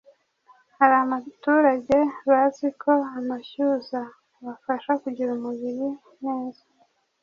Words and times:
Hari 0.77 0.95
amaturage 1.03 1.97
bazi 2.29 2.67
ko 2.81 2.91
amashyuza 3.17 3.99
abafasha 4.39 4.91
kugira 5.03 5.29
umubiri 5.37 5.87
neza, 6.23 6.63